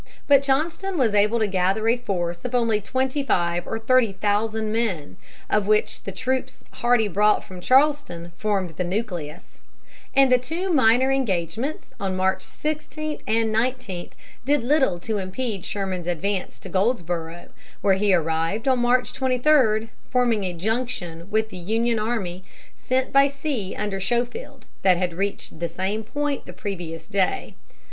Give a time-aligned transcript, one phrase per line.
[0.27, 4.71] But Johnston was able to gather a force of only twenty five or thirty thousand
[4.71, 5.15] men,
[5.47, 9.59] of which the troops Hardee brought from Charleston formed the nucleus;
[10.15, 14.09] and the two minor engagements on March 16 and 19
[14.43, 17.49] did little to impede Sherman's advance to Goldsboro,
[17.81, 22.43] where he arrived on March 23, forming a junction with the Union army
[22.75, 27.53] sent by sea under Schofield, that had reached the same point the previous day.